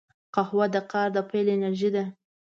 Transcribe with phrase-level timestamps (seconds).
[0.35, 2.03] قهوه د کار د پیل انرژي ده